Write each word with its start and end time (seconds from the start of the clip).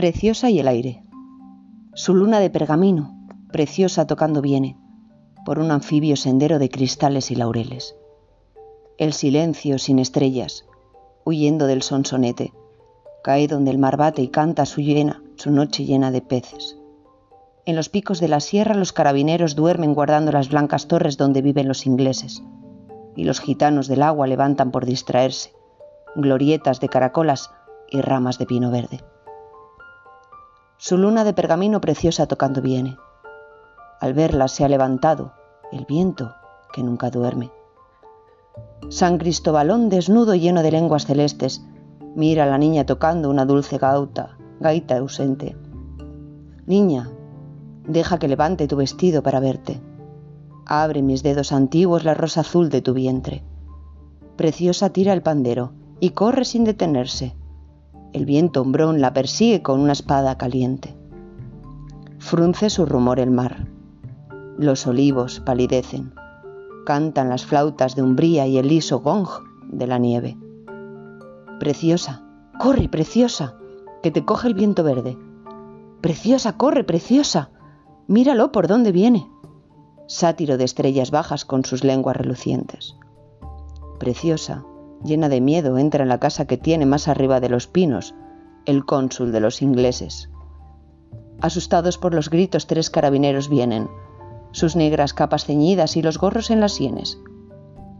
Preciosa 0.00 0.48
y 0.48 0.58
el 0.58 0.66
aire. 0.66 1.02
Su 1.92 2.14
luna 2.14 2.40
de 2.40 2.48
pergamino, 2.48 3.28
preciosa 3.52 4.06
tocando 4.06 4.40
viene, 4.40 4.78
por 5.44 5.58
un 5.58 5.70
anfibio 5.70 6.16
sendero 6.16 6.58
de 6.58 6.70
cristales 6.70 7.30
y 7.30 7.34
laureles. 7.34 7.96
El 8.96 9.12
silencio 9.12 9.78
sin 9.78 9.98
estrellas, 9.98 10.64
huyendo 11.26 11.66
del 11.66 11.82
sonsonete, 11.82 12.54
cae 13.22 13.46
donde 13.46 13.72
el 13.72 13.76
mar 13.76 13.98
bate 13.98 14.22
y 14.22 14.28
canta 14.28 14.64
su 14.64 14.80
llena, 14.80 15.22
su 15.36 15.50
noche 15.50 15.84
llena 15.84 16.10
de 16.10 16.22
peces. 16.22 16.78
En 17.66 17.76
los 17.76 17.90
picos 17.90 18.20
de 18.20 18.28
la 18.28 18.40
sierra 18.40 18.74
los 18.74 18.94
carabineros 18.94 19.54
duermen 19.54 19.92
guardando 19.92 20.32
las 20.32 20.48
blancas 20.48 20.88
torres 20.88 21.18
donde 21.18 21.42
viven 21.42 21.68
los 21.68 21.84
ingleses, 21.84 22.42
y 23.16 23.24
los 23.24 23.38
gitanos 23.38 23.86
del 23.86 24.02
agua 24.02 24.26
levantan 24.26 24.70
por 24.70 24.86
distraerse 24.86 25.52
glorietas 26.16 26.80
de 26.80 26.88
caracolas 26.88 27.50
y 27.90 28.00
ramas 28.00 28.38
de 28.38 28.46
pino 28.46 28.70
verde. 28.70 29.00
Su 30.82 30.96
luna 30.96 31.24
de 31.24 31.34
pergamino 31.34 31.82
preciosa 31.82 32.24
tocando 32.24 32.62
viene. 32.62 32.96
Al 34.00 34.14
verla 34.14 34.48
se 34.48 34.64
ha 34.64 34.68
levantado 34.68 35.34
el 35.72 35.84
viento 35.84 36.32
que 36.72 36.82
nunca 36.82 37.10
duerme. 37.10 37.52
San 38.88 39.18
Cristobalón 39.18 39.90
desnudo 39.90 40.34
lleno 40.34 40.62
de 40.62 40.70
lenguas 40.70 41.04
celestes, 41.04 41.62
mira 42.16 42.44
a 42.44 42.46
la 42.46 42.56
niña 42.56 42.86
tocando 42.86 43.28
una 43.28 43.44
dulce 43.44 43.76
gauta, 43.76 44.38
gaita 44.58 44.96
ausente. 44.96 45.54
Niña, 46.64 47.10
deja 47.86 48.18
que 48.18 48.28
levante 48.28 48.66
tu 48.66 48.76
vestido 48.76 49.22
para 49.22 49.38
verte. 49.38 49.82
Abre 50.64 51.02
mis 51.02 51.22
dedos 51.22 51.52
antiguos 51.52 52.04
la 52.04 52.14
rosa 52.14 52.40
azul 52.40 52.70
de 52.70 52.80
tu 52.80 52.94
vientre. 52.94 53.44
Preciosa 54.36 54.88
tira 54.88 55.12
el 55.12 55.20
pandero 55.20 55.74
y 56.00 56.10
corre 56.10 56.46
sin 56.46 56.64
detenerse. 56.64 57.36
El 58.12 58.26
viento 58.26 58.60
hombrón 58.62 59.00
la 59.00 59.12
persigue 59.12 59.62
con 59.62 59.78
una 59.78 59.92
espada 59.92 60.36
caliente. 60.36 60.96
Frunce 62.18 62.68
su 62.68 62.84
rumor 62.84 63.20
el 63.20 63.30
mar. 63.30 63.68
Los 64.58 64.86
olivos 64.88 65.40
palidecen. 65.40 66.12
Cantan 66.84 67.28
las 67.28 67.46
flautas 67.46 67.94
de 67.94 68.02
umbría 68.02 68.48
y 68.48 68.58
el 68.58 68.66
liso 68.66 68.98
gong 68.98 69.28
de 69.68 69.86
la 69.86 69.98
nieve. 69.98 70.36
Preciosa, 71.60 72.22
corre, 72.58 72.88
preciosa, 72.88 73.54
que 74.02 74.10
te 74.10 74.24
coge 74.24 74.48
el 74.48 74.54
viento 74.54 74.82
verde. 74.82 75.16
Preciosa, 76.00 76.56
corre, 76.56 76.82
preciosa. 76.82 77.50
Míralo 78.08 78.50
por 78.50 78.66
dónde 78.66 78.90
viene. 78.90 79.30
Sátiro 80.08 80.56
de 80.58 80.64
estrellas 80.64 81.12
bajas 81.12 81.44
con 81.44 81.64
sus 81.64 81.84
lenguas 81.84 82.16
relucientes. 82.16 82.96
Preciosa, 84.00 84.64
llena 85.04 85.28
de 85.28 85.40
miedo, 85.40 85.78
entra 85.78 86.02
en 86.02 86.08
la 86.08 86.18
casa 86.18 86.46
que 86.46 86.56
tiene 86.56 86.86
más 86.86 87.08
arriba 87.08 87.40
de 87.40 87.48
los 87.48 87.66
pinos, 87.66 88.14
el 88.66 88.84
cónsul 88.84 89.32
de 89.32 89.40
los 89.40 89.62
ingleses. 89.62 90.30
Asustados 91.40 91.98
por 91.98 92.14
los 92.14 92.28
gritos, 92.28 92.66
tres 92.66 92.90
carabineros 92.90 93.48
vienen, 93.48 93.88
sus 94.52 94.76
negras 94.76 95.14
capas 95.14 95.44
ceñidas 95.44 95.96
y 95.96 96.02
los 96.02 96.18
gorros 96.18 96.50
en 96.50 96.60
las 96.60 96.72
sienes. 96.72 97.18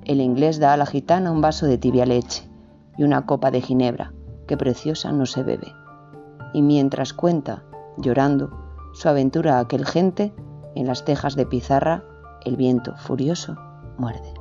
El 0.05 0.21
inglés 0.21 0.59
da 0.59 0.73
a 0.73 0.77
la 0.77 0.87
gitana 0.87 1.31
un 1.31 1.41
vaso 1.41 1.67
de 1.67 1.79
tibia 1.79 2.07
leche 2.07 2.49
y 2.99 3.05
una 3.05 3.27
copa 3.27 3.51
de 3.51 3.61
ginebra, 3.61 4.13
que 4.47 4.57
preciosa 4.57 5.13
no 5.13 5.27
se 5.27 5.43
bebe. 5.43 5.73
Y 6.53 6.63
mientras 6.63 7.13
cuenta, 7.13 7.63
llorando, 7.97 8.51
su 8.93 9.09
aventura 9.09 9.57
a 9.57 9.61
aquel 9.61 9.87
gente, 9.87 10.35
en 10.75 10.87
las 10.87 11.05
tejas 11.05 11.37
de 11.37 11.47
pizarra, 11.47 12.05
el 12.45 12.57
viento 12.57 12.97
furioso 12.97 13.57
muerde. 13.97 14.40